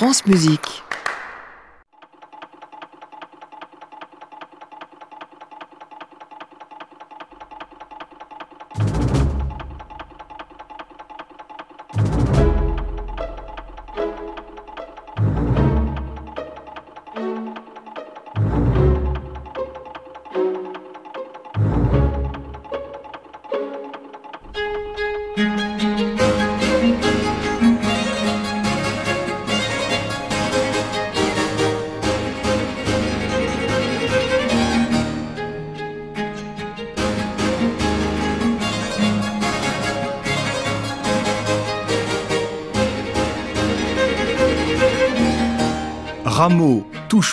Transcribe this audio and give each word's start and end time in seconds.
France 0.00 0.24
Musique. 0.24 0.82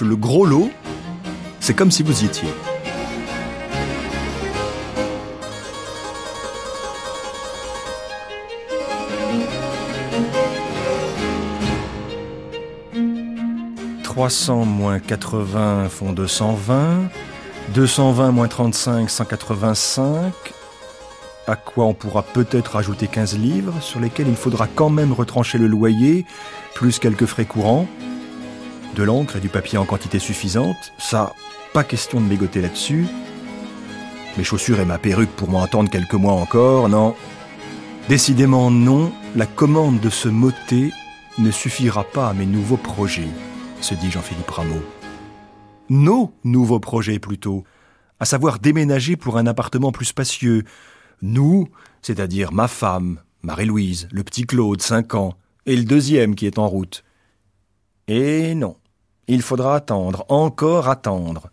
Le 0.02 0.16
gros 0.16 0.46
lot, 0.46 0.70
c'est 1.60 1.74
comme 1.74 1.92
si 1.92 2.04
vous 2.04 2.24
y 2.24 2.26
étiez. 2.26 2.50
«300 14.04 14.66
moins 14.66 15.00
80 15.00 15.88
font 15.90 16.12
220, 16.12 17.10
220 17.74 18.32
moins 18.32 18.48
35, 18.48 19.10
185, 19.10 20.34
à 21.48 21.56
quoi 21.56 21.86
on 21.86 21.94
pourra 21.94 22.24
peut-être 22.24 22.76
ajouter 22.76 23.08
15 23.08 23.38
livres, 23.38 23.74
sur 23.82 24.02
lesquels 24.02 24.28
il 24.28 24.36
faudra 24.36 24.68
quand 24.68 24.90
même 24.90 25.14
retrancher 25.14 25.58
le 25.58 25.68
loyer, 25.68 26.26
plus 26.76 27.00
quelques 27.00 27.26
frais 27.26 27.46
courants 27.46 27.88
de 28.98 29.04
l'encre 29.04 29.36
et 29.36 29.40
du 29.40 29.48
papier 29.48 29.78
en 29.78 29.86
quantité 29.86 30.18
suffisante, 30.18 30.92
ça, 30.98 31.36
pas 31.72 31.84
question 31.84 32.20
de 32.20 32.26
mégoter 32.26 32.62
là-dessus. 32.62 33.06
Mes 34.38 34.44
chaussures 34.44 34.80
et 34.80 34.86
ma 34.86 34.98
perruque 34.98 35.30
pour 35.30 35.50
m'en 35.50 35.62
attendre 35.62 35.92
quelques 35.92 36.16
mois 36.16 36.34
encore, 36.34 36.90
non. 36.90 37.16
Décidément 38.10 38.72
non, 38.72 39.12
la 39.36 39.46
commande 39.46 40.00
de 40.00 40.10
ce 40.10 40.30
motet 40.30 40.90
ne 41.38 41.52
suffira 41.52 42.04
pas 42.06 42.30
à 42.30 42.34
mes 42.34 42.48
nouveaux 42.48 42.78
projets, 42.78 43.30
se 43.82 43.94
dit 43.94 44.10
Jean-Philippe 44.10 44.50
Rameau. 44.50 44.82
Nos 45.90 46.34
nouveaux 46.44 46.80
projets 46.80 47.20
plutôt, 47.20 47.66
à 48.20 48.26
savoir 48.26 48.58
déménager 48.58 49.16
pour 49.16 49.38
un 49.38 49.46
appartement 49.46 49.92
plus 49.92 50.06
spacieux. 50.06 50.64
Nous, 51.22 51.68
c'est-à-dire 52.02 52.52
ma 52.52 52.68
femme, 52.68 53.22
Marie-Louise, 53.44 54.08
le 54.12 54.24
petit 54.24 54.46
Claude, 54.46 54.82
5 54.82 55.14
ans, 55.14 55.36
et 55.68 55.76
le 55.76 55.84
deuxième 55.84 56.34
qui 56.34 56.48
est 56.48 56.58
en 56.58 56.68
route. 56.68 57.04
Et 58.08 58.56
non, 58.56 58.76
il 59.28 59.42
faudra 59.42 59.76
attendre, 59.76 60.26
encore 60.30 60.90
attendre. 60.90 61.50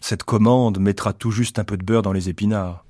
Cette 0.00 0.22
commande 0.22 0.78
mettra 0.78 1.12
tout 1.12 1.30
juste 1.30 1.58
un 1.58 1.64
peu 1.64 1.76
de 1.76 1.84
beurre 1.84 2.02
dans 2.02 2.12
les 2.12 2.28
épinards. 2.28 2.84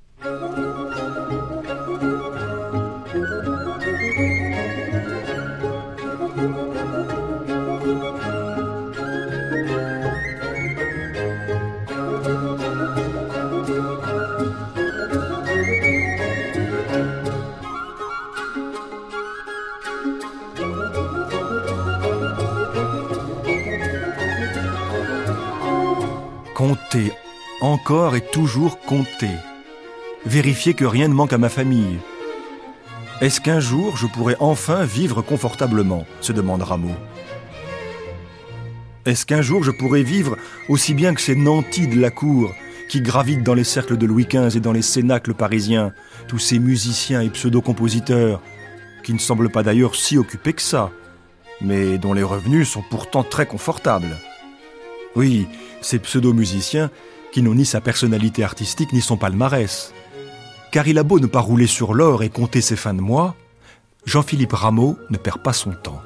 Encore 27.81 28.15
et 28.15 28.21
toujours 28.21 28.79
compter. 28.79 29.31
Vérifier 30.27 30.75
que 30.75 30.85
rien 30.85 31.07
ne 31.07 31.15
manque 31.15 31.33
à 31.33 31.39
ma 31.39 31.49
famille. 31.49 31.97
Est-ce 33.21 33.41
qu'un 33.41 33.59
jour 33.59 33.97
je 33.97 34.05
pourrai 34.05 34.35
enfin 34.39 34.83
vivre 34.83 35.23
confortablement 35.23 36.05
se 36.19 36.31
demande 36.31 36.61
Rameau. 36.61 36.95
Est-ce 39.07 39.25
qu'un 39.25 39.41
jour 39.41 39.63
je 39.63 39.71
pourrai 39.71 40.03
vivre 40.03 40.37
aussi 40.69 40.93
bien 40.93 41.15
que 41.15 41.21
ces 41.21 41.35
nantis 41.35 41.87
de 41.87 41.99
la 41.99 42.11
cour 42.11 42.51
qui 42.87 43.01
gravitent 43.01 43.43
dans 43.43 43.55
les 43.55 43.63
cercles 43.63 43.97
de 43.97 44.05
Louis 44.05 44.27
XV 44.31 44.57
et 44.57 44.59
dans 44.59 44.73
les 44.73 44.83
cénacles 44.83 45.33
parisiens, 45.33 45.91
tous 46.27 46.39
ces 46.39 46.59
musiciens 46.59 47.21
et 47.21 47.31
pseudo-compositeurs, 47.31 48.43
qui 49.03 49.13
ne 49.13 49.19
semblent 49.19 49.49
pas 49.49 49.63
d'ailleurs 49.63 49.95
si 49.95 50.19
occupés 50.19 50.53
que 50.53 50.61
ça, 50.61 50.91
mais 51.61 51.97
dont 51.97 52.13
les 52.13 52.21
revenus 52.21 52.69
sont 52.69 52.83
pourtant 52.91 53.23
très 53.23 53.47
confortables? 53.47 54.17
Oui, 55.15 55.47
ces 55.81 55.99
pseudo-musiciens 55.99 56.89
qui 57.31 57.41
n'ont 57.41 57.55
ni 57.55 57.65
sa 57.65 57.81
personnalité 57.81 58.43
artistique 58.43 58.93
ni 58.93 59.01
son 59.01 59.17
palmarès. 59.17 59.93
Car 60.71 60.87
il 60.87 60.97
a 60.97 61.03
beau 61.03 61.19
ne 61.19 61.27
pas 61.27 61.39
rouler 61.39 61.67
sur 61.67 61.93
l'or 61.93 62.23
et 62.23 62.29
compter 62.29 62.61
ses 62.61 62.75
fins 62.75 62.93
de 62.93 63.01
mois, 63.01 63.35
Jean-Philippe 64.05 64.53
Rameau 64.53 64.97
ne 65.09 65.17
perd 65.17 65.41
pas 65.43 65.53
son 65.53 65.71
temps. 65.71 66.01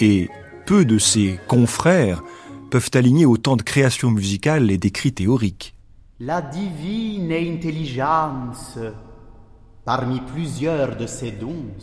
Et 0.00 0.28
peu 0.66 0.84
de 0.84 0.98
ses 0.98 1.38
confrères 1.46 2.22
peuvent 2.70 2.90
aligner 2.94 3.26
autant 3.26 3.56
de 3.56 3.62
créations 3.62 4.10
musicales 4.10 4.70
et 4.70 4.78
d'écrits 4.78 5.12
théoriques. 5.12 5.74
La 6.18 6.40
divine 6.40 7.32
intelligence, 7.32 8.78
parmi 9.84 10.20
plusieurs 10.20 10.96
de 10.96 11.06
ses 11.06 11.30
dons, 11.30 11.74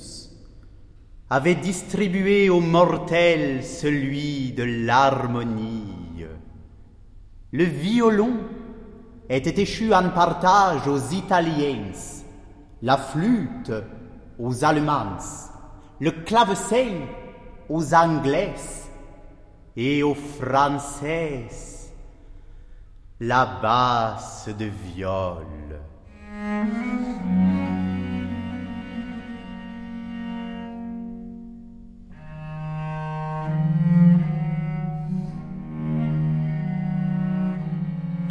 avait 1.34 1.56
distribué 1.56 2.52
aux 2.52 2.60
mortels 2.60 3.64
celui 3.64 4.52
de 4.52 4.86
l'harmonie. 4.86 6.28
Le 7.52 7.64
violon 7.64 8.34
était 9.28 9.60
échu 9.60 9.92
en 9.96 10.12
partage 10.12 10.88
aux 10.88 11.00
Italiens, 11.12 11.92
la 12.84 12.98
flûte 12.98 13.74
aux 14.38 14.64
Allemands, 14.64 15.26
le 16.00 16.12
clavecin 16.12 17.08
aux 17.68 17.96
Anglais 17.96 18.54
et 19.76 20.04
aux 20.04 20.14
Français, 20.14 21.48
la 23.20 23.58
basse 23.60 24.50
de 24.56 24.70
viol. 24.94 25.48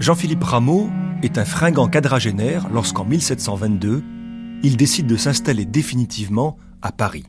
Jean-Philippe 0.03 0.43
Rameau 0.43 0.91
est 1.23 1.39
un 1.39 1.45
fringant 1.45 1.89
quadragénaire 1.89 2.69
lorsqu'en 2.71 3.05
1722, 3.05 4.03
il 4.65 4.77
décide 4.77 5.07
de 5.07 5.17
s'installer 5.17 5.65
définitivement 5.65 6.59
à 6.83 6.91
Paris. 6.91 7.25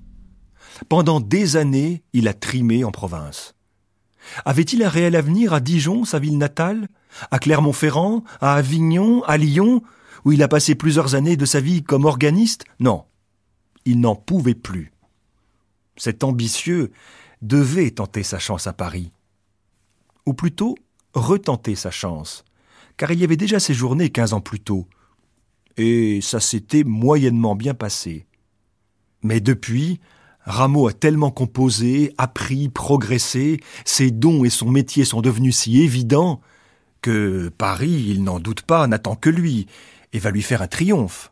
Pendant 0.89 1.19
des 1.19 1.55
années, 1.55 2.01
il 2.13 2.27
a 2.27 2.33
trimé 2.33 2.83
en 2.83 2.89
province. 2.89 3.53
Avait-il 4.43 4.81
un 4.81 4.89
réel 4.89 5.15
avenir 5.15 5.53
à 5.53 5.59
Dijon, 5.59 6.03
sa 6.03 6.17
ville 6.17 6.39
natale, 6.39 6.87
à 7.29 7.37
Clermont-Ferrand, 7.37 8.23
à 8.41 8.55
Avignon, 8.55 9.21
à 9.25 9.37
Lyon, 9.37 9.83
où 10.25 10.31
il 10.31 10.41
a 10.41 10.47
passé 10.47 10.73
plusieurs 10.73 11.13
années 11.13 11.37
de 11.37 11.45
sa 11.45 11.59
vie 11.59 11.83
comme 11.83 12.05
organiste? 12.05 12.65
Non, 12.79 13.05
il 13.85 13.99
n'en 13.99 14.15
pouvait 14.15 14.55
plus. 14.55 14.91
Cet 15.95 16.23
ambitieux 16.23 16.91
devait 17.43 17.91
tenter 17.91 18.23
sa 18.23 18.39
chance 18.39 18.65
à 18.65 18.73
Paris. 18.73 19.11
Ou 20.25 20.33
plutôt, 20.33 20.73
retenter 21.13 21.75
sa 21.75 21.91
chance 21.91 22.43
car 22.97 23.11
il 23.11 23.19
y 23.19 23.23
avait 23.23 23.37
déjà 23.37 23.59
séjourné 23.59 24.09
quinze 24.09 24.33
ans 24.33 24.41
plus 24.41 24.59
tôt. 24.59 24.87
Et 25.77 26.21
ça 26.21 26.39
s'était 26.39 26.83
moyennement 26.83 27.55
bien 27.55 27.73
passé. 27.73 28.25
Mais 29.23 29.39
depuis, 29.39 29.99
Rameau 30.41 30.87
a 30.87 30.93
tellement 30.93 31.31
composé, 31.31 32.13
appris, 32.17 32.69
progressé, 32.69 33.59
ses 33.85 34.11
dons 34.11 34.43
et 34.43 34.49
son 34.49 34.69
métier 34.69 35.05
sont 35.05 35.21
devenus 35.21 35.57
si 35.57 35.81
évidents 35.81 36.41
que 37.01 37.49
Paris, 37.57 38.05
il 38.09 38.23
n'en 38.23 38.39
doute 38.39 38.61
pas, 38.61 38.87
n'attend 38.87 39.15
que 39.15 39.29
lui 39.29 39.67
et 40.11 40.19
va 40.19 40.31
lui 40.31 40.41
faire 40.41 40.61
un 40.61 40.67
triomphe. 40.67 41.31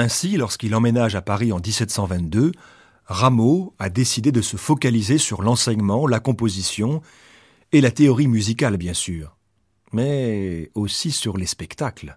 Ainsi, 0.00 0.36
lorsqu'il 0.36 0.76
emménage 0.76 1.16
à 1.16 1.22
Paris 1.22 1.50
en 1.50 1.56
1722, 1.56 2.52
Rameau 3.06 3.74
a 3.80 3.90
décidé 3.90 4.30
de 4.30 4.42
se 4.42 4.56
focaliser 4.56 5.18
sur 5.18 5.42
l'enseignement, 5.42 6.06
la 6.06 6.20
composition 6.20 7.02
et 7.72 7.80
la 7.80 7.90
théorie 7.90 8.28
musicale, 8.28 8.76
bien 8.76 8.94
sûr, 8.94 9.36
mais 9.92 10.70
aussi 10.76 11.10
sur 11.10 11.36
les 11.36 11.46
spectacles. 11.46 12.16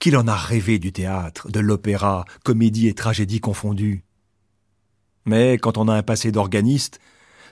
Qu'il 0.00 0.16
en 0.16 0.26
a 0.26 0.34
rêvé 0.34 0.80
du 0.80 0.90
théâtre, 0.90 1.48
de 1.48 1.60
l'opéra, 1.60 2.24
comédie 2.42 2.88
et 2.88 2.94
tragédie 2.94 3.38
confondues. 3.38 4.02
Mais 5.26 5.58
quand 5.58 5.78
on 5.78 5.86
a 5.86 5.94
un 5.94 6.02
passé 6.02 6.32
d'organiste, 6.32 6.98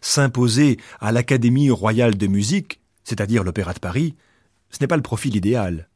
s'imposer 0.00 0.78
à 0.98 1.12
l'Académie 1.12 1.70
royale 1.70 2.16
de 2.16 2.26
musique, 2.26 2.80
c'est-à-dire 3.04 3.44
l'Opéra 3.44 3.72
de 3.72 3.78
Paris, 3.78 4.16
ce 4.70 4.78
n'est 4.80 4.88
pas 4.88 4.96
le 4.96 5.02
profil 5.02 5.36
idéal. 5.36 5.88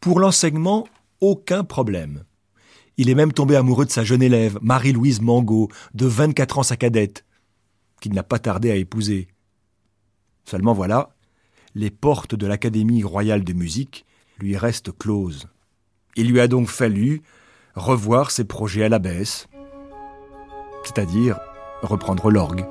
Pour 0.00 0.20
l'enseignement, 0.20 0.88
aucun 1.20 1.64
problème. 1.64 2.24
Il 2.96 3.08
est 3.08 3.14
même 3.14 3.32
tombé 3.32 3.56
amoureux 3.56 3.84
de 3.84 3.90
sa 3.90 4.04
jeune 4.04 4.22
élève, 4.22 4.58
Marie-Louise 4.60 5.20
Mangot, 5.20 5.68
de 5.94 6.06
24 6.06 6.58
ans 6.58 6.62
sa 6.62 6.76
cadette, 6.76 7.24
qu'il 8.00 8.12
n'a 8.12 8.22
pas 8.22 8.38
tardé 8.38 8.70
à 8.70 8.76
épouser. 8.76 9.28
Seulement 10.44 10.72
voilà, 10.72 11.10
les 11.74 11.90
portes 11.90 12.34
de 12.34 12.46
l'Académie 12.46 13.02
royale 13.02 13.44
de 13.44 13.52
musique 13.52 14.04
lui 14.40 14.56
restent 14.56 14.96
closes. 14.96 15.48
Il 16.16 16.28
lui 16.28 16.40
a 16.40 16.48
donc 16.48 16.68
fallu 16.68 17.22
revoir 17.74 18.30
ses 18.30 18.44
projets 18.44 18.84
à 18.84 18.88
la 18.88 18.98
baisse, 18.98 19.46
c'est-à-dire 20.84 21.38
reprendre 21.82 22.30
l'orgue. 22.30 22.64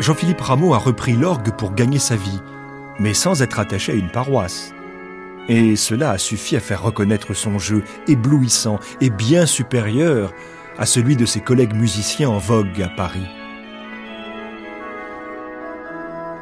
Jean-Philippe 0.00 0.40
Rameau 0.40 0.74
a 0.74 0.78
repris 0.78 1.14
l'orgue 1.14 1.50
pour 1.50 1.74
gagner 1.74 1.98
sa 1.98 2.14
vie, 2.14 2.40
mais 3.00 3.14
sans 3.14 3.42
être 3.42 3.58
attaché 3.58 3.92
à 3.92 3.96
une 3.96 4.10
paroisse. 4.10 4.72
Et 5.48 5.74
cela 5.74 6.12
a 6.12 6.18
suffi 6.18 6.56
à 6.56 6.60
faire 6.60 6.82
reconnaître 6.82 7.34
son 7.34 7.58
jeu 7.58 7.82
éblouissant 8.06 8.78
et 9.00 9.10
bien 9.10 9.44
supérieur 9.44 10.32
à 10.78 10.86
celui 10.86 11.16
de 11.16 11.26
ses 11.26 11.40
collègues 11.40 11.74
musiciens 11.74 12.28
en 12.28 12.38
vogue 12.38 12.80
à 12.80 12.88
Paris. 12.88 13.26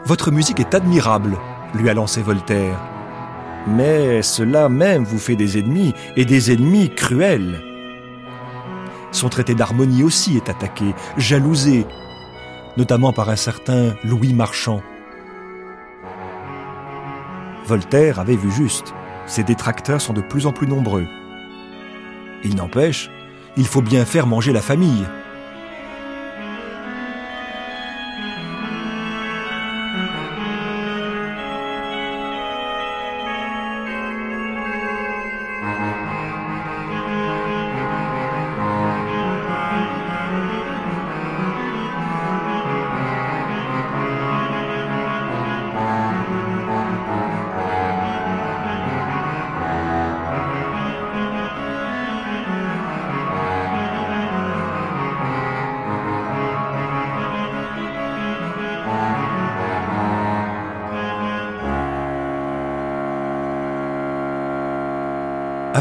Votre 0.04 0.30
musique 0.30 0.60
est 0.60 0.74
admirable, 0.74 1.38
lui 1.74 1.88
a 1.88 1.94
lancé 1.94 2.20
Voltaire. 2.20 2.78
Mais 3.66 4.20
cela 4.22 4.68
même 4.68 5.04
vous 5.04 5.18
fait 5.18 5.34
des 5.34 5.58
ennemis, 5.58 5.94
et 6.14 6.24
des 6.24 6.52
ennemis 6.52 6.94
cruels. 6.94 7.62
Son 9.12 9.30
traité 9.30 9.54
d'harmonie 9.54 10.04
aussi 10.04 10.36
est 10.36 10.50
attaqué, 10.50 10.94
jalousé, 11.16 11.86
notamment 12.76 13.12
par 13.12 13.31
un 13.31 13.37
certain 13.37 13.94
Louis 14.05 14.32
Marchand. 14.32 14.82
Voltaire 17.67 18.20
avait 18.20 18.37
vu 18.37 18.50
juste, 18.50 18.94
ses 19.26 19.43
détracteurs 19.43 20.00
sont 20.00 20.12
de 20.12 20.20
plus 20.20 20.46
en 20.46 20.52
plus 20.52 20.69
nombreux. 20.69 21.06
Il 22.44 22.55
n'empêche, 22.55 23.11
il 23.56 23.67
faut 23.67 23.82
bien 23.82 24.05
faire 24.05 24.26
manger 24.26 24.52
la 24.52 24.61
famille. 24.61 25.05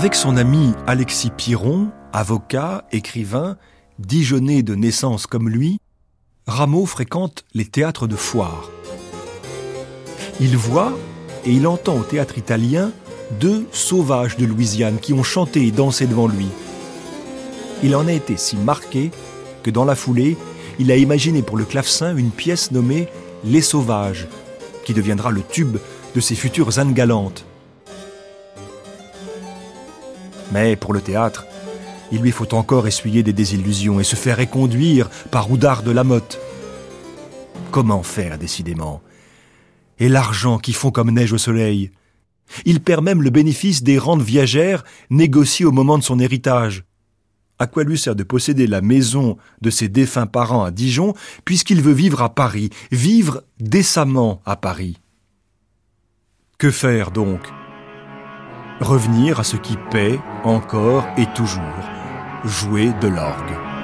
Avec 0.05 0.13
son 0.13 0.37
ami 0.37 0.71
Alexis 0.85 1.31
Piron, 1.35 1.87
avocat, 2.13 2.85
écrivain, 2.91 3.57
dijonais 3.97 4.61
de 4.61 4.75
naissance 4.75 5.25
comme 5.25 5.49
lui, 5.49 5.79
Rameau 6.45 6.85
fréquente 6.85 7.43
les 7.55 7.65
théâtres 7.65 8.05
de 8.05 8.15
foire. 8.15 8.69
Il 10.39 10.55
voit 10.57 10.93
et 11.43 11.51
il 11.53 11.65
entend 11.65 11.97
au 11.97 12.03
théâtre 12.03 12.37
italien 12.37 12.91
deux 13.39 13.65
sauvages 13.71 14.37
de 14.37 14.45
Louisiane 14.45 14.99
qui 14.99 15.11
ont 15.11 15.23
chanté 15.23 15.65
et 15.65 15.71
dansé 15.71 16.05
devant 16.05 16.27
lui. 16.27 16.49
Il 17.81 17.95
en 17.95 18.05
a 18.07 18.13
été 18.13 18.37
si 18.37 18.57
marqué 18.57 19.09
que 19.63 19.71
dans 19.71 19.85
la 19.85 19.95
foulée, 19.95 20.37
il 20.77 20.91
a 20.91 20.97
imaginé 20.97 21.41
pour 21.41 21.57
le 21.57 21.65
clavecin 21.65 22.15
une 22.15 22.29
pièce 22.29 22.69
nommée 22.69 23.07
Les 23.43 23.61
Sauvages, 23.61 24.27
qui 24.83 24.93
deviendra 24.93 25.31
le 25.31 25.41
tube 25.41 25.77
de 26.13 26.19
ses 26.21 26.35
futures 26.35 26.77
ânes 26.77 26.93
galantes. 26.93 27.43
Mais 30.51 30.75
pour 30.75 30.93
le 30.93 31.01
théâtre, 31.01 31.45
il 32.11 32.21
lui 32.21 32.31
faut 32.31 32.53
encore 32.53 32.87
essuyer 32.87 33.23
des 33.23 33.33
désillusions 33.33 33.99
et 33.99 34.03
se 34.03 34.15
faire 34.15 34.39
éconduire 34.39 35.09
par 35.31 35.49
Oudard 35.51 35.83
de 35.83 35.91
Lamotte. 35.91 36.39
Comment 37.71 38.03
faire, 38.03 38.37
décidément? 38.37 39.01
Et 39.99 40.09
l'argent 40.09 40.59
qui 40.59 40.73
fond 40.73 40.91
comme 40.91 41.11
neige 41.11 41.33
au 41.33 41.37
soleil? 41.37 41.91
Il 42.65 42.79
perd 42.81 43.03
même 43.03 43.23
le 43.23 43.31
bénéfice 43.31 43.81
des 43.81 43.97
rentes 43.97 44.21
viagères 44.21 44.83
négociées 45.09 45.65
au 45.65 45.71
moment 45.71 45.97
de 45.97 46.03
son 46.03 46.19
héritage. 46.19 46.83
À 47.57 47.67
quoi 47.67 47.83
lui 47.83 47.97
sert 47.97 48.15
de 48.15 48.23
posséder 48.23 48.67
la 48.67 48.81
maison 48.81 49.37
de 49.61 49.69
ses 49.69 49.87
défunts 49.87 50.27
parents 50.27 50.63
à 50.63 50.71
Dijon, 50.71 51.13
puisqu'il 51.45 51.81
veut 51.81 51.93
vivre 51.93 52.21
à 52.21 52.35
Paris, 52.35 52.69
vivre 52.91 53.43
décemment 53.59 54.41
à 54.45 54.57
Paris? 54.57 54.97
Que 56.57 56.69
faire 56.69 57.11
donc? 57.11 57.41
Revenir 58.81 59.39
à 59.39 59.43
ce 59.43 59.57
qui 59.57 59.77
paie 59.77 60.19
encore 60.43 61.05
et 61.17 61.25
toujours, 61.33 61.61
jouer 62.43 62.91
de 63.01 63.07
l'orgue. 63.07 63.74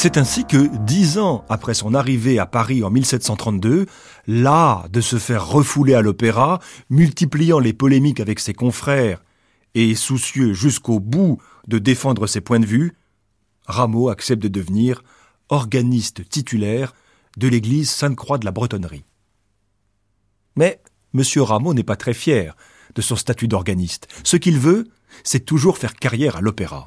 C'est 0.00 0.16
ainsi 0.16 0.44
que, 0.44 0.68
dix 0.86 1.18
ans 1.18 1.44
après 1.48 1.74
son 1.74 1.92
arrivée 1.92 2.38
à 2.38 2.46
Paris 2.46 2.84
en 2.84 2.90
1732, 2.90 3.86
là 4.28 4.86
de 4.92 5.00
se 5.00 5.18
faire 5.18 5.48
refouler 5.48 5.94
à 5.94 6.02
l'opéra, 6.02 6.60
multipliant 6.88 7.58
les 7.58 7.72
polémiques 7.72 8.20
avec 8.20 8.38
ses 8.38 8.54
confrères 8.54 9.24
et 9.74 9.96
soucieux 9.96 10.52
jusqu'au 10.52 11.00
bout 11.00 11.42
de 11.66 11.80
défendre 11.80 12.28
ses 12.28 12.40
points 12.40 12.60
de 12.60 12.64
vue, 12.64 12.94
Rameau 13.66 14.08
accepte 14.08 14.40
de 14.40 14.46
devenir 14.46 15.02
organiste 15.48 16.28
titulaire 16.28 16.94
de 17.36 17.48
l'église 17.48 17.90
Sainte-Croix 17.90 18.38
de 18.38 18.44
la 18.44 18.52
Bretonnerie. 18.52 19.04
Mais 20.54 20.80
M. 21.12 21.24
Rameau 21.38 21.74
n'est 21.74 21.82
pas 21.82 21.96
très 21.96 22.14
fier 22.14 22.56
de 22.94 23.02
son 23.02 23.16
statut 23.16 23.48
d'organiste. 23.48 24.06
Ce 24.22 24.36
qu'il 24.36 24.60
veut, 24.60 24.86
c'est 25.24 25.44
toujours 25.44 25.76
faire 25.76 25.94
carrière 25.94 26.36
à 26.36 26.40
l'opéra. 26.40 26.86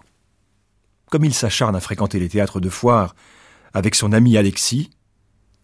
Comme 1.11 1.25
il 1.25 1.33
s'acharne 1.33 1.75
à 1.75 1.81
fréquenter 1.81 2.19
les 2.19 2.29
théâtres 2.29 2.61
de 2.61 2.69
foire 2.69 3.15
avec 3.73 3.95
son 3.95 4.13
ami 4.13 4.37
Alexis, 4.37 4.91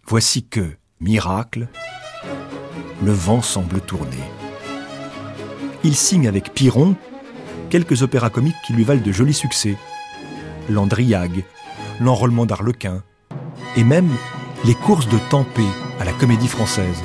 voici 0.05 0.45
que, 0.45 0.75
miracle, 0.99 1.69
le 3.01 3.13
vent 3.13 3.41
semble 3.41 3.79
tourner. 3.79 4.17
Il 5.85 5.95
signe 5.95 6.27
avec 6.27 6.53
Piron 6.53 6.97
quelques 7.69 8.01
opéras 8.03 8.29
comiques 8.29 8.57
qui 8.65 8.73
lui 8.73 8.83
valent 8.83 9.01
de 9.01 9.11
jolis 9.13 9.33
succès. 9.33 9.77
L'Andriague, 10.69 11.45
l'enrôlement 12.01 12.45
d'Arlequin, 12.45 13.01
et 13.77 13.85
même 13.85 14.09
les 14.65 14.75
courses 14.75 15.07
de 15.07 15.17
Tempé 15.29 15.63
à 16.01 16.03
la 16.03 16.11
comédie 16.11 16.49
française. 16.49 17.01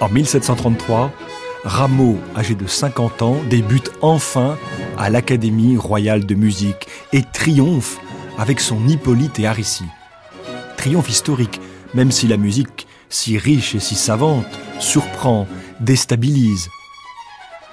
En 0.00 0.08
1733, 0.08 1.12
Rameau, 1.64 2.18
âgé 2.36 2.54
de 2.54 2.66
50 2.66 3.22
ans, 3.22 3.36
débute 3.48 3.92
enfin 4.00 4.56
à 4.98 5.10
l'Académie 5.10 5.76
royale 5.76 6.26
de 6.26 6.34
musique 6.34 6.86
et 7.12 7.22
triomphe 7.22 7.98
avec 8.38 8.60
son 8.60 8.86
Hippolyte 8.88 9.38
et 9.38 9.46
Aricie. 9.46 9.84
Triomphe 10.76 11.08
historique, 11.08 11.60
même 11.94 12.10
si 12.10 12.26
la 12.26 12.36
musique, 12.36 12.86
si 13.08 13.38
riche 13.38 13.74
et 13.74 13.80
si 13.80 13.94
savante, 13.94 14.46
surprend, 14.78 15.46
déstabilise. 15.80 16.68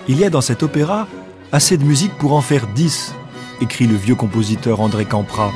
Il 0.08 0.20
y 0.20 0.26
a 0.26 0.30
dans 0.30 0.42
cet 0.42 0.64
opéra 0.64 1.08
assez 1.52 1.78
de 1.78 1.84
musique 1.84 2.18
pour 2.18 2.34
en 2.34 2.42
faire 2.42 2.68
dix, 2.68 3.14
écrit 3.62 3.88
le 3.88 3.96
vieux 3.96 4.16
compositeur 4.16 4.82
André 4.82 5.06
Campra. 5.06 5.52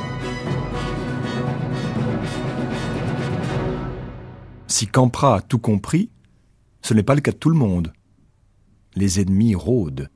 Si 4.78 4.86
Campra 4.86 5.38
a 5.38 5.42
tout 5.42 5.58
compris, 5.58 6.12
ce 6.84 6.94
n'est 6.94 7.02
pas 7.02 7.16
le 7.16 7.22
cas 7.22 7.32
de 7.32 7.38
tout 7.38 7.50
le 7.50 7.56
monde. 7.56 7.94
Les 8.94 9.20
ennemis 9.20 9.56
rôdent. 9.56 10.08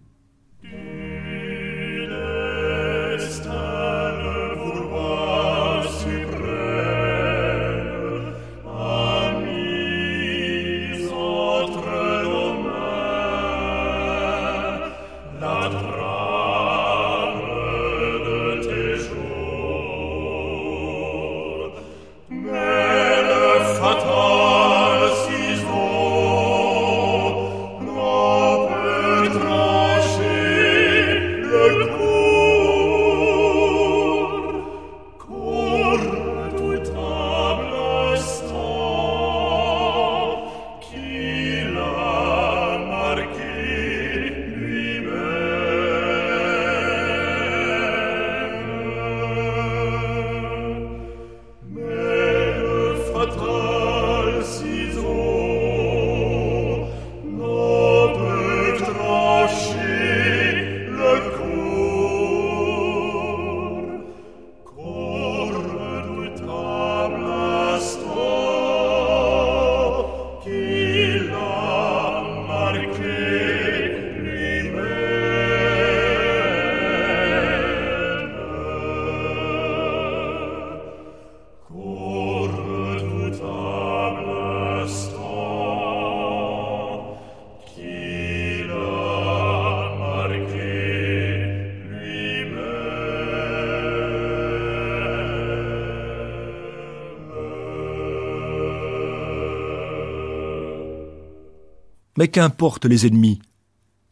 Mais 102.22 102.28
qu'importe 102.28 102.86
les 102.86 103.08
ennemis? 103.08 103.42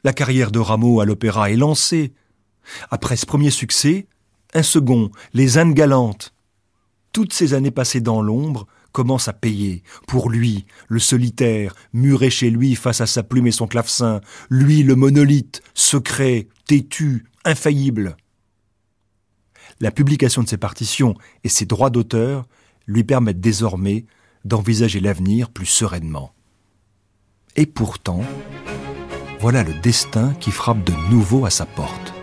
La 0.04 0.14
carrière 0.14 0.50
de 0.50 0.58
Rameau 0.58 1.00
à 1.00 1.06
l'opéra 1.06 1.52
est 1.52 1.56
lancée. 1.56 2.16
Après 2.90 3.16
ce 3.16 3.28
premier 3.28 3.52
succès, 3.52 4.08
un 4.56 4.64
second, 4.64 5.12
Les 5.36 5.60
Indes 5.60 5.76
galantes. 5.76 6.34
Toutes 7.14 7.34
ces 7.34 7.54
années 7.54 7.70
passées 7.70 8.02
dans 8.02 8.24
l'ombre 8.24 8.66
commencent 8.94 9.28
à 9.28 9.34
payer. 9.34 9.84
Pour 10.08 10.32
lui, 10.32 10.66
le 10.88 10.98
solitaire, 10.98 11.76
muré 11.94 12.32
chez 12.32 12.50
lui 12.50 12.74
face 12.74 13.00
à 13.00 13.06
sa 13.06 13.22
plume 13.22 13.46
et 13.46 13.52
son 13.52 13.68
clavecin, 13.68 14.22
lui 14.50 14.82
le 14.82 14.96
monolithe, 14.96 15.62
secret, 15.76 16.48
têtu, 16.66 17.28
infaillible. 17.46 18.18
La 19.82 19.92
publication 19.92 20.42
de 20.42 20.50
ses 20.50 20.58
partitions 20.58 21.14
et 21.44 21.50
ses 21.50 21.68
droits 21.68 21.92
d'auteur 21.92 22.48
lui 22.88 23.04
permettent 23.04 23.40
désormais 23.40 24.08
d'envisager 24.46 25.00
l'avenir 25.00 25.52
plus 25.52 25.68
sereinement. 25.68 26.34
Et 27.60 27.66
pourtant, 27.66 28.22
voilà 29.42 29.64
le 29.64 29.74
destin 29.74 30.34
qui 30.40 30.50
frappe 30.50 30.82
de 30.86 30.94
nouveau 31.12 31.46
à 31.46 31.50
sa 31.50 31.66
porte. 31.66 32.14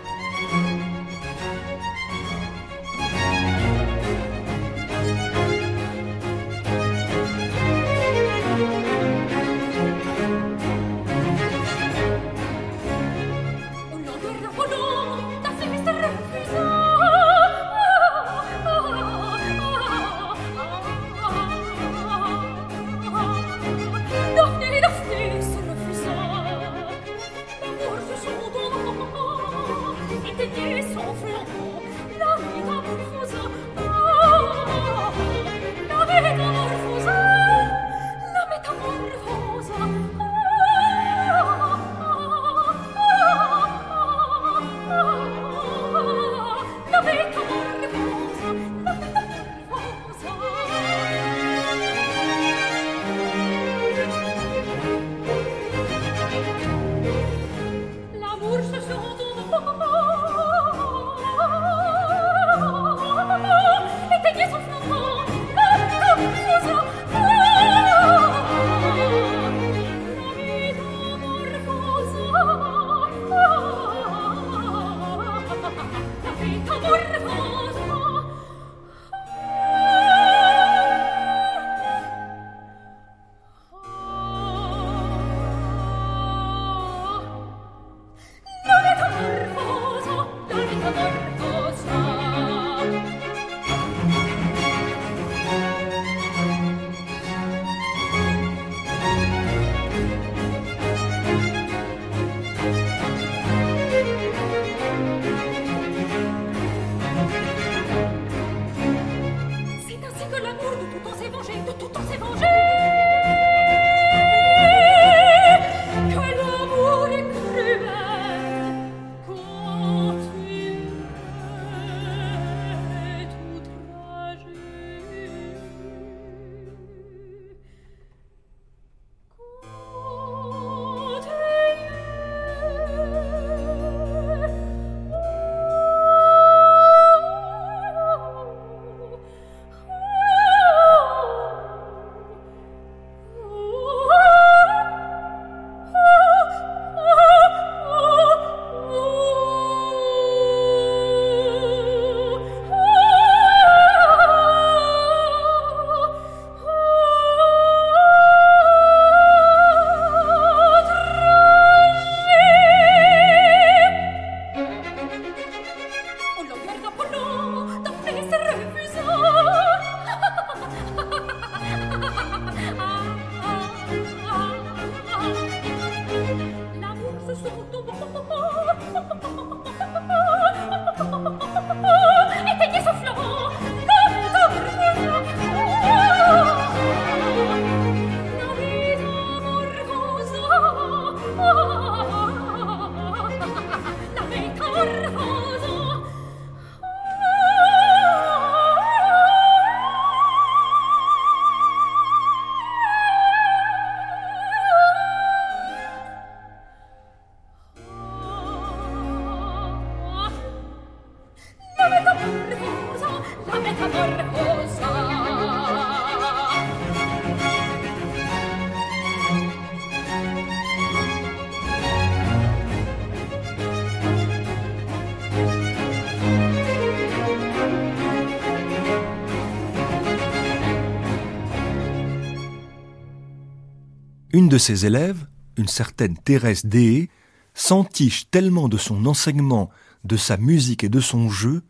Une 234.37 234.49
de 234.49 234.57
ses 234.57 234.85
élèves, 234.85 235.25
une 235.57 235.67
certaine 235.67 236.15
Thérèse 236.15 236.63
Déé, 236.65 237.09
s'entiche 237.53 238.29
tellement 238.29 238.69
de 238.69 238.77
son 238.77 239.05
enseignement, 239.05 239.69
de 240.03 240.15
sa 240.15 240.37
musique 240.37 240.83
et 240.83 240.89
de 240.89 240.99
son 240.99 241.27
jeu, 241.29 241.63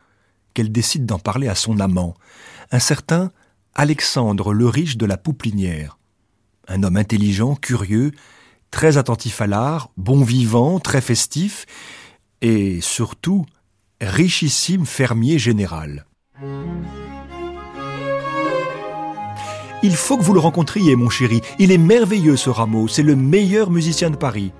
qu'elle 0.57 0.71
décide 0.71 1.05
d'en 1.05 1.19
parler 1.19 1.47
à 1.47 1.53
son 1.53 1.79
amant, 1.79 2.15
un 2.71 2.79
certain 2.79 3.31
Alexandre 3.75 4.53
le 4.53 4.67
Riche 4.67 4.97
de 4.97 5.05
la 5.05 5.15
Pouplinière. 5.15 5.99
Un 6.67 6.81
homme 6.81 6.97
intelligent, 6.97 7.53
curieux, 7.53 8.11
très 8.71 8.97
attentif 8.97 9.39
à 9.39 9.45
l'art, 9.45 9.91
bon 9.97 10.23
vivant, 10.23 10.79
très 10.79 10.99
festif, 10.99 11.67
et 12.41 12.81
surtout 12.81 13.45
richissime 14.01 14.87
fermier 14.87 15.37
général. 15.37 16.07
Il 19.83 19.95
faut 19.95 20.17
que 20.17 20.23
vous 20.23 20.33
le 20.33 20.39
rencontriez, 20.39 20.95
mon 20.95 21.11
chéri. 21.11 21.41
Il 21.59 21.71
est 21.71 21.77
merveilleux, 21.77 22.35
ce 22.35 22.49
Rameau. 22.49 22.87
C'est 22.87 23.03
le 23.03 23.15
meilleur 23.15 23.69
musicien 23.69 24.09
de 24.09 24.15
Paris. 24.15 24.51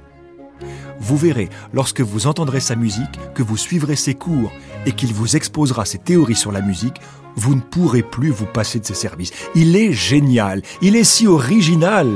Vous 1.00 1.18
verrez, 1.18 1.50
lorsque 1.74 2.02
vous 2.02 2.28
entendrez 2.28 2.60
sa 2.60 2.76
musique, 2.76 3.20
que 3.34 3.44
vous 3.44 3.58
suivrez 3.58 3.96
ses 3.96 4.16
cours 4.16 4.52
et 4.86 4.92
qu'il 4.92 5.14
vous 5.14 5.36
exposera 5.36 5.86
ses 5.86 6.00
théories 6.00 6.36
sur 6.36 6.52
la 6.52 6.62
musique, 6.62 7.00
vous 7.36 7.56
ne 7.56 7.62
pourrez 7.62 8.02
plus 8.02 8.32
vous 8.32 8.48
passer 8.48 8.80
de 8.80 8.86
ses 8.86 8.96
services. 8.96 9.32
Il 9.54 9.76
est 9.76 9.94
génial. 9.94 10.64
Il 10.82 10.96
est 10.96 11.04
si 11.04 11.28
original. 11.28 12.12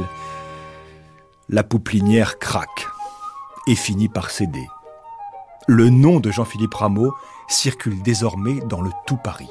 La 1.49 1.63
pouplinière 1.63 2.39
craque 2.39 2.87
et 3.67 3.75
finit 3.75 4.09
par 4.09 4.31
céder. 4.31 4.67
Le 5.67 5.89
nom 5.89 6.19
de 6.19 6.31
Jean-Philippe 6.31 6.73
Rameau 6.73 7.13
circule 7.47 8.01
désormais 8.01 8.61
dans 8.61 8.81
le 8.81 8.89
tout 9.05 9.17
Paris. 9.17 9.49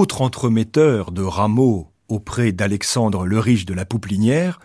Autre 0.00 0.22
entremetteur 0.22 1.12
de 1.12 1.20
Rameau 1.20 1.92
auprès 2.08 2.52
d'Alexandre 2.52 3.26
le 3.26 3.38
Riche 3.38 3.66
de 3.66 3.74
la 3.74 3.84
Pouplinière, 3.84 4.58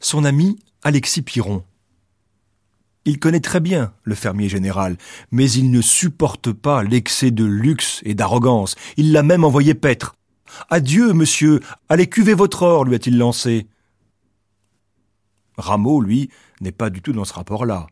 son 0.00 0.22
ami 0.22 0.58
Alexis 0.82 1.22
Piron. 1.22 1.64
Il 3.06 3.18
connaît 3.18 3.40
très 3.40 3.60
bien 3.60 3.94
le 4.02 4.14
fermier 4.14 4.50
général, 4.50 4.98
mais 5.30 5.50
il 5.50 5.70
ne 5.70 5.80
supporte 5.80 6.52
pas 6.52 6.82
l'excès 6.82 7.30
de 7.30 7.42
luxe 7.42 8.02
et 8.04 8.12
d'arrogance. 8.12 8.74
Il 8.98 9.12
l'a 9.12 9.22
même 9.22 9.44
envoyé 9.44 9.72
paître. 9.72 10.14
Adieu, 10.68 11.14
monsieur, 11.14 11.60
allez 11.88 12.06
cuver 12.06 12.34
votre 12.34 12.60
or, 12.60 12.84
lui 12.84 12.94
a-t-il 12.94 13.16
lancé. 13.16 13.68
Rameau, 15.56 16.02
lui, 16.02 16.28
n'est 16.60 16.70
pas 16.70 16.90
du 16.90 17.00
tout 17.00 17.14
dans 17.14 17.24
ce 17.24 17.32
rapport-là. 17.32 17.86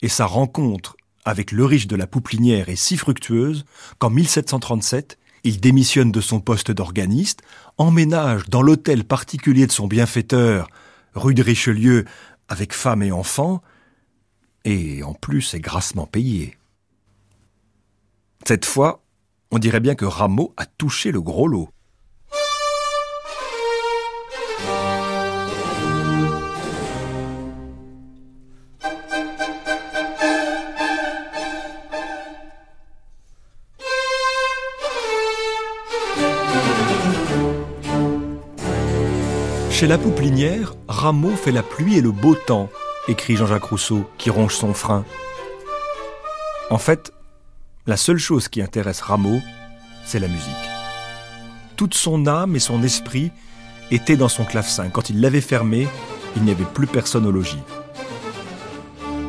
Et 0.00 0.08
sa 0.08 0.26
rencontre 0.26 0.96
avec 1.24 1.50
le 1.50 1.64
riche 1.64 1.88
de 1.88 1.96
la 1.96 2.06
Pouplinière 2.06 2.68
est 2.68 2.76
si 2.76 2.96
fructueuse 2.96 3.64
qu'en 3.98 4.10
1737, 4.10 5.18
il 5.44 5.60
démissionne 5.60 6.10
de 6.10 6.20
son 6.20 6.40
poste 6.40 6.70
d'organiste, 6.70 7.42
emménage 7.76 8.48
dans 8.48 8.62
l'hôtel 8.62 9.04
particulier 9.04 9.66
de 9.66 9.72
son 9.72 9.86
bienfaiteur, 9.86 10.68
rue 11.14 11.34
de 11.34 11.42
Richelieu, 11.42 12.06
avec 12.48 12.72
femme 12.72 13.02
et 13.02 13.12
enfants, 13.12 13.62
et 14.64 15.02
en 15.02 15.12
plus 15.12 15.54
est 15.54 15.60
grassement 15.60 16.06
payé. 16.06 16.56
Cette 18.46 18.64
fois, 18.64 19.02
on 19.50 19.58
dirait 19.58 19.80
bien 19.80 19.94
que 19.94 20.04
Rameau 20.04 20.52
a 20.56 20.66
touché 20.66 21.12
le 21.12 21.20
gros 21.20 21.46
lot. 21.46 21.68
Chez 39.84 39.88
la 39.88 39.98
pouplinière, 39.98 40.76
Rameau 40.88 41.36
fait 41.36 41.52
la 41.52 41.62
pluie 41.62 41.98
et 41.98 42.00
le 42.00 42.10
beau 42.10 42.34
temps, 42.34 42.70
écrit 43.06 43.36
Jean-Jacques 43.36 43.64
Rousseau, 43.64 44.08
qui 44.16 44.30
ronge 44.30 44.54
son 44.54 44.72
frein. 44.72 45.04
En 46.70 46.78
fait, 46.78 47.12
la 47.86 47.98
seule 47.98 48.16
chose 48.16 48.48
qui 48.48 48.62
intéresse 48.62 49.02
Rameau, 49.02 49.42
c'est 50.06 50.20
la 50.20 50.28
musique. 50.28 50.48
Toute 51.76 51.92
son 51.92 52.26
âme 52.26 52.56
et 52.56 52.60
son 52.60 52.82
esprit 52.82 53.30
étaient 53.90 54.16
dans 54.16 54.30
son 54.30 54.46
clavecin. 54.46 54.88
Quand 54.88 55.10
il 55.10 55.20
l'avait 55.20 55.42
fermé, 55.42 55.86
il 56.34 56.44
n'y 56.44 56.50
avait 56.50 56.64
plus 56.64 56.86
personne 56.86 57.26
au 57.26 57.30
logis. 57.30 57.62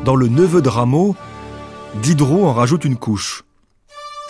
Dans 0.06 0.16
le 0.16 0.28
neveu 0.28 0.62
de 0.62 0.70
Rameau, 0.70 1.16
Diderot 1.96 2.46
en 2.46 2.54
rajoute 2.54 2.86
une 2.86 2.96
couche. 2.96 3.44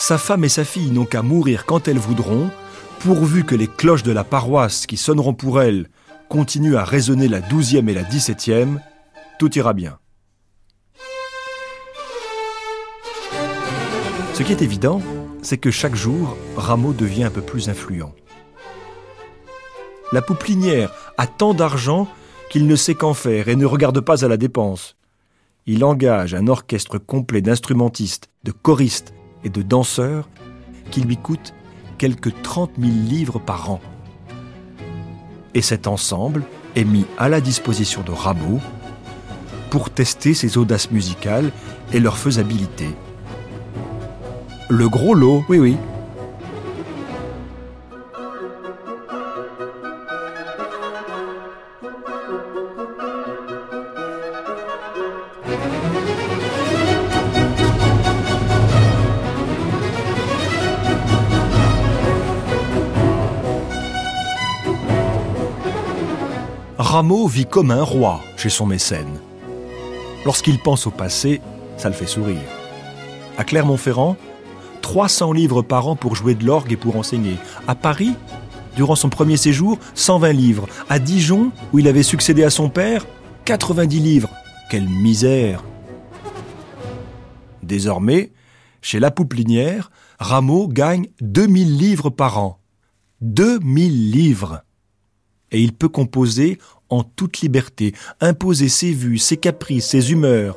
Sa 0.00 0.18
femme 0.18 0.42
et 0.42 0.48
sa 0.48 0.64
fille 0.64 0.90
n'ont 0.90 1.04
qu'à 1.04 1.22
mourir 1.22 1.66
quand 1.66 1.86
elles 1.86 2.00
voudront, 2.00 2.50
pourvu 2.98 3.44
que 3.44 3.54
les 3.54 3.68
cloches 3.68 4.02
de 4.02 4.10
la 4.10 4.24
paroisse 4.24 4.86
qui 4.86 4.96
sonneront 4.96 5.32
pour 5.32 5.62
elles 5.62 5.88
continue 6.28 6.76
à 6.76 6.84
résonner 6.84 7.28
la 7.28 7.40
douzième 7.40 7.88
et 7.88 7.94
la 7.94 8.02
dix-septième, 8.02 8.80
tout 9.38 9.56
ira 9.56 9.72
bien. 9.72 9.98
Ce 14.34 14.42
qui 14.42 14.52
est 14.52 14.62
évident, 14.62 15.00
c'est 15.42 15.58
que 15.58 15.70
chaque 15.70 15.94
jour, 15.94 16.36
Rameau 16.56 16.92
devient 16.92 17.24
un 17.24 17.30
peu 17.30 17.40
plus 17.40 17.68
influent. 17.68 18.14
La 20.12 20.22
pouplinière 20.22 20.92
a 21.16 21.26
tant 21.26 21.54
d'argent 21.54 22.06
qu'il 22.50 22.66
ne 22.66 22.76
sait 22.76 22.94
qu'en 22.94 23.14
faire 23.14 23.48
et 23.48 23.56
ne 23.56 23.66
regarde 23.66 24.00
pas 24.00 24.24
à 24.24 24.28
la 24.28 24.36
dépense. 24.36 24.96
Il 25.66 25.84
engage 25.84 26.34
un 26.34 26.46
orchestre 26.46 26.98
complet 26.98 27.42
d'instrumentistes, 27.42 28.28
de 28.44 28.52
choristes 28.52 29.14
et 29.42 29.48
de 29.48 29.62
danseurs 29.62 30.28
qui 30.90 31.00
lui 31.00 31.16
coûte 31.16 31.54
quelques 31.98 32.42
30 32.42 32.72
000 32.78 32.92
livres 32.92 33.38
par 33.38 33.70
an 33.70 33.80
et 35.56 35.62
cet 35.62 35.86
ensemble 35.86 36.42
est 36.74 36.84
mis 36.84 37.06
à 37.16 37.30
la 37.30 37.40
disposition 37.40 38.02
de 38.02 38.10
Rameau 38.10 38.60
pour 39.70 39.88
tester 39.88 40.34
ses 40.34 40.58
audaces 40.58 40.90
musicales 40.90 41.50
et 41.94 41.98
leur 41.98 42.18
faisabilité. 42.18 42.88
Le 44.68 44.86
gros 44.90 45.14
lot, 45.14 45.44
oui 45.48 45.58
oui, 45.58 45.76
Rameau 66.96 67.26
vit 67.26 67.44
comme 67.44 67.72
un 67.72 67.82
roi 67.82 68.22
chez 68.38 68.48
son 68.48 68.64
mécène. 68.64 69.20
Lorsqu'il 70.24 70.58
pense 70.58 70.86
au 70.86 70.90
passé, 70.90 71.42
ça 71.76 71.90
le 71.90 71.94
fait 71.94 72.06
sourire. 72.06 72.48
À 73.36 73.44
Clermont-Ferrand, 73.44 74.16
300 74.80 75.34
livres 75.34 75.60
par 75.60 75.88
an 75.88 75.94
pour 75.94 76.16
jouer 76.16 76.34
de 76.34 76.46
l'orgue 76.46 76.72
et 76.72 76.78
pour 76.78 76.96
enseigner. 76.96 77.36
À 77.68 77.74
Paris, 77.74 78.14
durant 78.76 78.96
son 78.96 79.10
premier 79.10 79.36
séjour, 79.36 79.78
120 79.92 80.32
livres. 80.32 80.68
À 80.88 80.98
Dijon, 80.98 81.52
où 81.74 81.80
il 81.80 81.86
avait 81.86 82.02
succédé 82.02 82.44
à 82.44 82.48
son 82.48 82.70
père, 82.70 83.04
90 83.44 84.00
livres. 84.00 84.30
Quelle 84.70 84.88
misère 84.88 85.62
Désormais, 87.62 88.32
chez 88.80 89.00
la 89.00 89.10
Pouplinière, 89.10 89.90
Rameau 90.18 90.66
gagne 90.66 91.08
2000 91.20 91.76
livres 91.76 92.08
par 92.08 92.38
an. 92.38 92.58
2000 93.20 94.12
livres 94.12 94.62
Et 95.52 95.60
il 95.60 95.74
peut 95.74 95.90
composer 95.90 96.56
en 96.90 97.02
toute 97.02 97.40
liberté, 97.40 97.94
imposer 98.20 98.68
ses 98.68 98.92
vues, 98.92 99.18
ses 99.18 99.36
caprices, 99.36 99.86
ses 99.86 100.12
humeurs. 100.12 100.56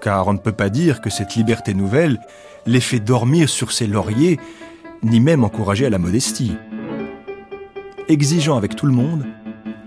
Car 0.00 0.28
on 0.28 0.32
ne 0.32 0.38
peut 0.38 0.52
pas 0.52 0.70
dire 0.70 1.00
que 1.00 1.10
cette 1.10 1.34
liberté 1.34 1.74
nouvelle 1.74 2.20
l'ait 2.66 2.80
fait 2.80 3.00
dormir 3.00 3.48
sur 3.48 3.72
ses 3.72 3.86
lauriers, 3.86 4.38
ni 5.02 5.20
même 5.20 5.44
encourager 5.44 5.86
à 5.86 5.90
la 5.90 5.98
modestie. 5.98 6.52
Exigeant 8.08 8.56
avec 8.56 8.76
tout 8.76 8.86
le 8.86 8.92
monde, 8.92 9.24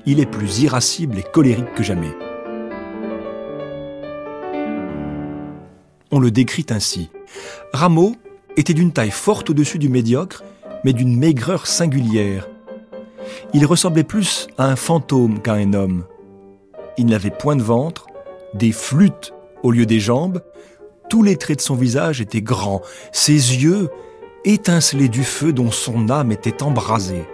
il 0.05 0.19
est 0.19 0.25
plus 0.25 0.61
irascible 0.61 1.19
et 1.19 1.23
colérique 1.23 1.73
que 1.75 1.83
jamais. 1.83 2.13
On 6.11 6.19
le 6.19 6.31
décrit 6.31 6.65
ainsi. 6.69 7.09
Rameau 7.73 8.15
était 8.55 8.73
d'une 8.73 8.93
taille 8.93 9.11
forte 9.11 9.49
au-dessus 9.49 9.77
du 9.77 9.89
médiocre, 9.89 10.43
mais 10.83 10.93
d'une 10.93 11.17
maigreur 11.17 11.67
singulière. 11.67 12.47
Il 13.53 13.65
ressemblait 13.65 14.03
plus 14.03 14.47
à 14.57 14.65
un 14.65 14.75
fantôme 14.75 15.41
qu'à 15.41 15.53
un 15.53 15.73
homme. 15.73 16.05
Il 16.97 17.05
n'avait 17.05 17.31
point 17.31 17.55
de 17.55 17.63
ventre, 17.63 18.07
des 18.53 18.71
flûtes 18.71 19.33
au 19.63 19.71
lieu 19.71 19.85
des 19.85 19.99
jambes, 19.99 20.41
tous 21.09 21.23
les 21.23 21.37
traits 21.37 21.57
de 21.57 21.63
son 21.63 21.75
visage 21.75 22.21
étaient 22.21 22.41
grands, 22.41 22.81
ses 23.11 23.33
yeux 23.33 23.89
étincelaient 24.43 25.07
du 25.07 25.23
feu 25.23 25.53
dont 25.53 25.71
son 25.71 26.09
âme 26.09 26.31
était 26.31 26.63
embrasée. 26.63 27.25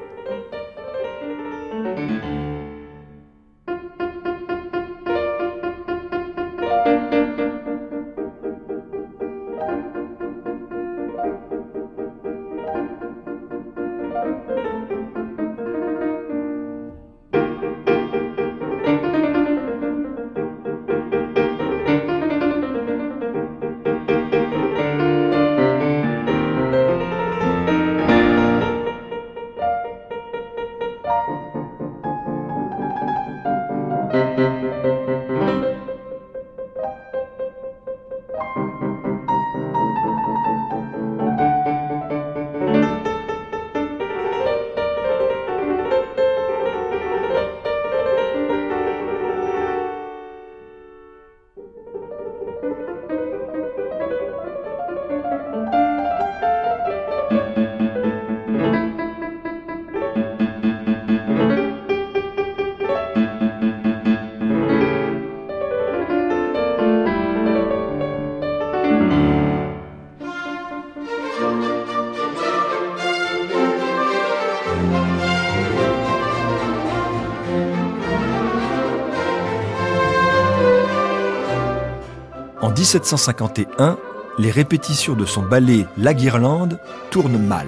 1751, 82.84 83.98
les 84.40 84.52
répétitions 84.52 85.14
de 85.14 85.24
son 85.24 85.42
ballet 85.42 85.86
La 85.98 86.14
Guirlande 86.14 86.82
tournent 87.12 87.42
mal. 87.42 87.66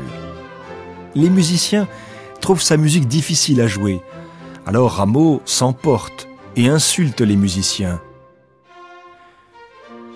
Les 1.16 1.30
musiciens 1.30 1.88
trouvent 2.42 2.62
sa 2.62 2.76
musique 2.76 3.08
difficile 3.08 3.62
à 3.62 3.68
jouer. 3.68 4.02
Alors 4.66 4.92
Rameau 4.92 5.42
s'emporte 5.46 6.28
et 6.58 6.68
insulte 6.68 7.22
les 7.22 7.38
musiciens. 7.38 8.02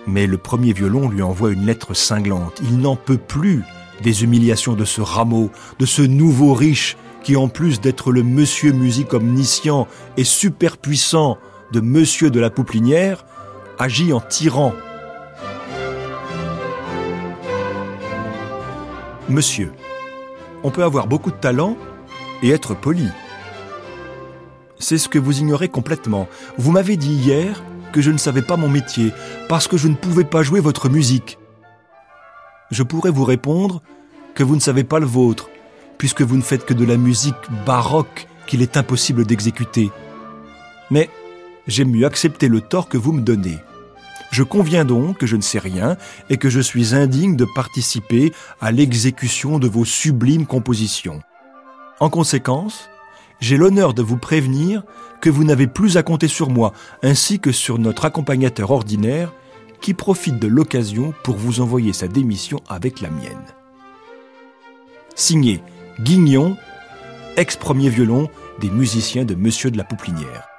Mais 0.06 0.26
le 0.26 0.36
premier 0.36 0.74
violon 0.74 1.08
lui 1.08 1.22
envoie 1.22 1.52
une 1.52 1.64
lettre 1.64 1.94
cinglante. 1.94 2.60
Il 2.62 2.76
n'en 2.76 2.96
peut 2.96 3.16
plus 3.16 3.62
des 4.02 4.22
humiliations 4.22 4.74
de 4.74 4.84
ce 4.84 5.00
Rameau, 5.00 5.50
de 5.78 5.86
ce 5.86 6.02
nouveau 6.02 6.52
riche 6.52 6.98
qui, 7.24 7.36
en 7.36 7.48
plus 7.48 7.80
d'être 7.80 8.12
le 8.12 8.22
monsieur 8.22 8.72
musique 8.72 9.14
omniscient 9.14 9.88
et 10.18 10.24
superpuissant 10.24 11.38
de 11.72 11.80
monsieur 11.80 12.30
de 12.30 12.38
la 12.38 12.50
Pouplinière, 12.50 13.24
agit 13.78 14.12
en 14.12 14.20
tyran. 14.20 14.74
Monsieur, 19.30 19.72
on 20.64 20.70
peut 20.70 20.82
avoir 20.82 21.06
beaucoup 21.06 21.30
de 21.30 21.36
talent 21.36 21.76
et 22.42 22.50
être 22.50 22.74
poli. 22.74 23.06
C'est 24.80 24.98
ce 24.98 25.08
que 25.08 25.20
vous 25.20 25.38
ignorez 25.38 25.68
complètement. 25.68 26.26
Vous 26.58 26.72
m'avez 26.72 26.96
dit 26.96 27.12
hier 27.12 27.62
que 27.92 28.00
je 28.00 28.10
ne 28.10 28.18
savais 28.18 28.42
pas 28.42 28.56
mon 28.56 28.68
métier 28.68 29.12
parce 29.48 29.68
que 29.68 29.76
je 29.76 29.86
ne 29.86 29.94
pouvais 29.94 30.24
pas 30.24 30.42
jouer 30.42 30.58
votre 30.58 30.88
musique. 30.88 31.38
Je 32.72 32.82
pourrais 32.82 33.12
vous 33.12 33.22
répondre 33.22 33.82
que 34.34 34.42
vous 34.42 34.56
ne 34.56 34.60
savez 34.60 34.82
pas 34.82 34.98
le 34.98 35.06
vôtre, 35.06 35.48
puisque 35.96 36.22
vous 36.22 36.36
ne 36.36 36.42
faites 36.42 36.66
que 36.66 36.74
de 36.74 36.84
la 36.84 36.96
musique 36.96 37.36
baroque 37.64 38.26
qu'il 38.48 38.62
est 38.62 38.76
impossible 38.76 39.24
d'exécuter. 39.24 39.92
Mais 40.90 41.08
j'aime 41.68 41.90
mieux 41.90 42.06
accepter 42.06 42.48
le 42.48 42.60
tort 42.60 42.88
que 42.88 42.98
vous 42.98 43.12
me 43.12 43.20
donnez. 43.20 43.58
Je 44.30 44.42
conviens 44.42 44.84
donc 44.84 45.18
que 45.18 45.26
je 45.26 45.36
ne 45.36 45.42
sais 45.42 45.58
rien 45.58 45.96
et 46.28 46.36
que 46.36 46.48
je 46.48 46.60
suis 46.60 46.94
indigne 46.94 47.36
de 47.36 47.46
participer 47.54 48.32
à 48.60 48.70
l'exécution 48.70 49.58
de 49.58 49.68
vos 49.68 49.84
sublimes 49.84 50.46
compositions. 50.46 51.20
En 51.98 52.10
conséquence, 52.10 52.88
j'ai 53.40 53.56
l'honneur 53.56 53.92
de 53.92 54.02
vous 54.02 54.16
prévenir 54.16 54.84
que 55.20 55.30
vous 55.30 55.44
n'avez 55.44 55.66
plus 55.66 55.96
à 55.96 56.02
compter 56.02 56.28
sur 56.28 56.48
moi, 56.50 56.72
ainsi 57.02 57.40
que 57.40 57.52
sur 57.52 57.78
notre 57.78 58.04
accompagnateur 58.04 58.70
ordinaire, 58.70 59.32
qui 59.80 59.94
profite 59.94 60.38
de 60.38 60.46
l'occasion 60.46 61.14
pour 61.24 61.36
vous 61.36 61.60
envoyer 61.60 61.92
sa 61.92 62.06
démission 62.06 62.60
avec 62.68 63.00
la 63.00 63.10
mienne. 63.10 63.44
Signé 65.14 65.62
Guignon, 66.00 66.56
ex-premier 67.36 67.88
violon 67.88 68.28
des 68.60 68.70
musiciens 68.70 69.24
de 69.24 69.34
Monsieur 69.34 69.70
de 69.70 69.78
la 69.78 69.84
Pouplinière. 69.84 70.49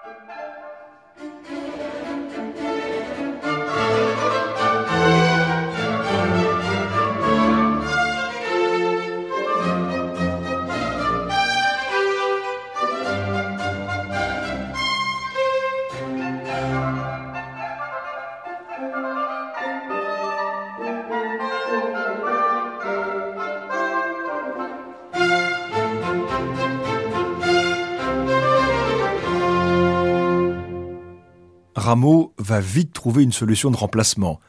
Rameau 31.92 32.34
va 32.38 32.62
vite 32.62 32.94
trouver 32.94 33.22
une 33.22 33.34
solution 33.34 33.70
de 33.70 33.76
remplacement. 33.76 34.40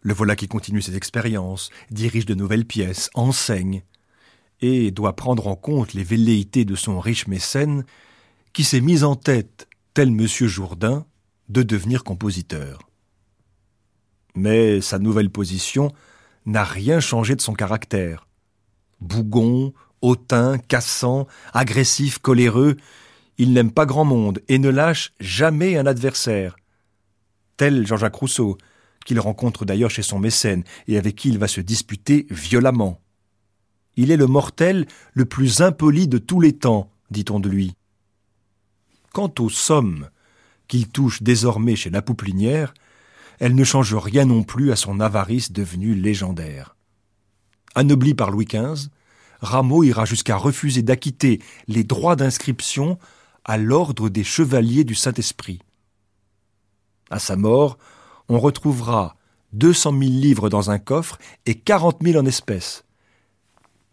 Le 0.00 0.14
voilà 0.14 0.36
qui 0.36 0.48
continue 0.48 0.80
ses 0.80 0.96
expériences, 0.96 1.68
dirige 1.90 2.24
de 2.24 2.32
nouvelles 2.32 2.64
pièces, 2.64 3.10
enseigne, 3.12 3.82
et 4.62 4.90
doit 4.90 5.16
prendre 5.16 5.48
en 5.48 5.54
compte 5.54 5.92
les 5.92 6.02
velléités 6.02 6.64
de 6.64 6.74
son 6.74 6.98
riche 6.98 7.26
mécène, 7.26 7.84
qui 8.54 8.64
s'est 8.64 8.80
mis 8.80 9.04
en 9.04 9.16
tête, 9.16 9.68
tel 9.92 10.10
Monsieur 10.10 10.46
Jourdain, 10.46 11.04
de 11.50 11.62
devenir 11.62 12.04
compositeur. 12.04 12.88
Mais 14.34 14.80
sa 14.80 14.98
nouvelle 14.98 15.28
position 15.28 15.92
n'a 16.46 16.64
rien 16.64 17.00
changé 17.00 17.36
de 17.36 17.42
son 17.42 17.52
caractère. 17.52 18.26
Bougon, 19.02 19.74
hautain, 20.00 20.56
cassant, 20.56 21.26
agressif, 21.52 22.16
coléreux, 22.16 22.78
il 23.38 23.52
n'aime 23.52 23.70
pas 23.70 23.86
grand 23.86 24.04
monde 24.04 24.40
et 24.48 24.58
ne 24.58 24.68
lâche 24.68 25.12
jamais 25.20 25.76
un 25.76 25.86
adversaire. 25.86 26.56
Tel 27.56 27.86
Jean-Jacques 27.86 28.14
Rousseau, 28.14 28.58
qu'il 29.04 29.20
rencontre 29.20 29.64
d'ailleurs 29.64 29.90
chez 29.90 30.02
son 30.02 30.18
mécène 30.18 30.64
et 30.88 30.98
avec 30.98 31.16
qui 31.16 31.28
il 31.28 31.38
va 31.38 31.48
se 31.48 31.60
disputer 31.60 32.26
violemment. 32.30 33.00
Il 33.96 34.10
est 34.10 34.16
le 34.16 34.26
mortel 34.26 34.86
le 35.14 35.24
plus 35.24 35.62
impoli 35.62 36.08
de 36.08 36.18
tous 36.18 36.40
les 36.40 36.52
temps, 36.52 36.90
dit-on 37.10 37.40
de 37.40 37.48
lui. 37.48 37.74
Quant 39.12 39.32
aux 39.38 39.48
sommes 39.48 40.10
qu'il 40.68 40.88
touche 40.88 41.22
désormais 41.22 41.76
chez 41.76 41.90
la 41.90 42.02
pouplinière, 42.02 42.74
elles 43.38 43.54
ne 43.54 43.64
changent 43.64 43.94
rien 43.94 44.24
non 44.24 44.42
plus 44.42 44.72
à 44.72 44.76
son 44.76 45.00
avarice 45.00 45.52
devenue 45.52 45.94
légendaire. 45.94 46.76
Anobli 47.74 48.14
par 48.14 48.30
Louis 48.30 48.46
XV, 48.46 48.88
Rameau 49.40 49.84
ira 49.84 50.04
jusqu'à 50.04 50.36
refuser 50.36 50.82
d'acquitter 50.82 51.40
les 51.68 51.84
droits 51.84 52.16
d'inscription 52.16 52.98
à 53.46 53.56
l'ordre 53.56 54.08
des 54.08 54.24
chevaliers 54.24 54.84
du 54.84 54.94
Saint-Esprit. 54.94 55.60
À 57.10 57.18
sa 57.20 57.36
mort, 57.36 57.78
on 58.28 58.40
retrouvera 58.40 59.16
200 59.52 59.92
000 59.92 60.02
livres 60.02 60.48
dans 60.50 60.70
un 60.70 60.80
coffre 60.80 61.16
et 61.46 61.54
40 61.54 61.98
000 62.02 62.20
en 62.20 62.26
espèces. 62.26 62.84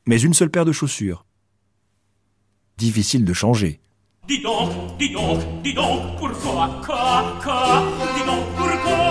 Mais 0.07 0.19
une 0.19 0.33
seule 0.33 0.49
paire 0.49 0.65
de 0.65 0.71
chaussures. 0.71 1.23
Difficile 2.77 3.23
de 3.23 3.33
changer. 3.33 3.79
Dis 4.27 4.41
donc, 4.41 4.97
dis 4.97 5.11
donc, 5.11 5.39
dis 5.63 5.73
donc, 5.73 6.17
pourquoi, 6.17 6.81
quoi, 6.83 7.39
quoi, 7.43 7.83
dis 8.15 8.25
donc, 8.25 8.45
pourquoi? 8.57 9.03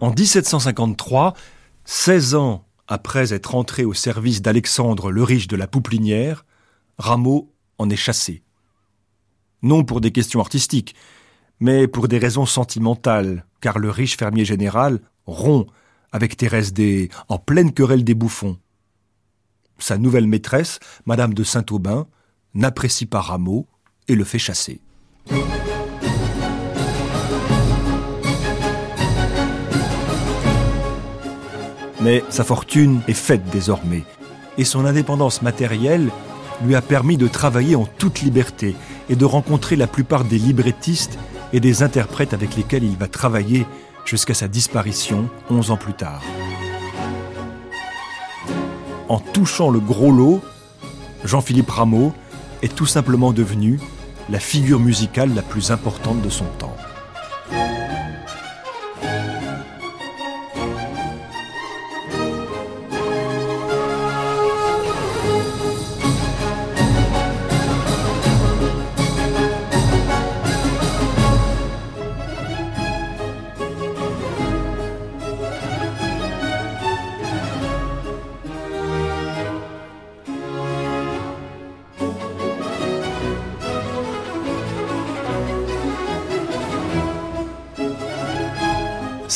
En 0.00 0.10
1753, 0.10 1.32
16 1.86 2.34
ans 2.34 2.66
après 2.86 3.32
être 3.32 3.54
entré 3.54 3.84
au 3.84 3.94
service 3.94 4.42
d'Alexandre 4.42 5.10
le 5.10 5.22
Riche 5.22 5.48
de 5.48 5.56
la 5.56 5.66
Pouplinière, 5.66 6.44
Rameau 6.98 7.52
en 7.78 7.88
est 7.88 7.96
chassé. 7.96 8.42
Non 9.62 9.84
pour 9.84 10.02
des 10.02 10.12
questions 10.12 10.40
artistiques, 10.40 10.94
mais 11.60 11.88
pour 11.88 12.08
des 12.08 12.18
raisons 12.18 12.44
sentimentales, 12.44 13.46
car 13.60 13.78
le 13.78 13.90
riche 13.90 14.18
fermier 14.18 14.44
général 14.44 15.00
rompt 15.24 15.66
avec 16.12 16.36
Thérèse 16.36 16.74
des 16.74 17.08
en 17.28 17.38
pleine 17.38 17.72
querelle 17.72 18.04
des 18.04 18.14
bouffons. 18.14 18.58
Sa 19.78 19.96
nouvelle 19.96 20.26
maîtresse, 20.26 20.78
Madame 21.06 21.32
de 21.32 21.42
Saint-Aubin, 21.42 22.06
n'apprécie 22.54 23.06
pas 23.06 23.20
Rameau 23.20 23.66
et 24.08 24.14
le 24.14 24.24
fait 24.24 24.38
chasser. 24.38 24.80
Mais 32.06 32.22
sa 32.28 32.44
fortune 32.44 33.00
est 33.08 33.14
faite 33.14 33.50
désormais, 33.50 34.04
et 34.58 34.64
son 34.64 34.84
indépendance 34.84 35.42
matérielle 35.42 36.12
lui 36.64 36.76
a 36.76 36.80
permis 36.80 37.16
de 37.16 37.26
travailler 37.26 37.74
en 37.74 37.84
toute 37.84 38.20
liberté 38.20 38.76
et 39.10 39.16
de 39.16 39.24
rencontrer 39.24 39.74
la 39.74 39.88
plupart 39.88 40.24
des 40.24 40.38
librettistes 40.38 41.18
et 41.52 41.58
des 41.58 41.82
interprètes 41.82 42.32
avec 42.32 42.54
lesquels 42.54 42.84
il 42.84 42.96
va 42.96 43.08
travailler 43.08 43.66
jusqu'à 44.04 44.34
sa 44.34 44.46
disparition 44.46 45.28
onze 45.50 45.72
ans 45.72 45.76
plus 45.76 45.94
tard. 45.94 46.22
En 49.08 49.18
touchant 49.18 49.70
le 49.70 49.80
gros 49.80 50.12
lot, 50.12 50.40
Jean-Philippe 51.24 51.70
Rameau 51.70 52.12
est 52.62 52.72
tout 52.72 52.86
simplement 52.86 53.32
devenu 53.32 53.80
la 54.28 54.38
figure 54.38 54.78
musicale 54.78 55.34
la 55.34 55.42
plus 55.42 55.72
importante 55.72 56.22
de 56.22 56.30
son 56.30 56.46
temps. 56.60 56.76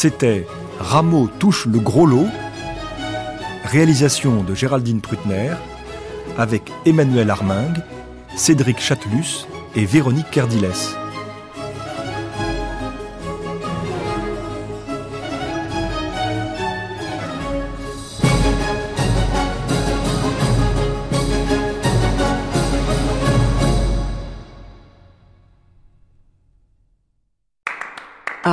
C'était 0.03 0.47
Rameau 0.79 1.29
touche 1.39 1.67
le 1.67 1.79
gros 1.79 2.07
lot, 2.07 2.27
réalisation 3.65 4.43
de 4.43 4.55
Géraldine 4.55 5.03
Prutner, 5.03 5.51
avec 6.39 6.73
Emmanuel 6.87 7.29
Armingue, 7.29 7.83
Cédric 8.35 8.81
Chatelus 8.81 9.47
et 9.77 9.85
Véronique 9.85 10.31
Kerdiles. 10.31 11.00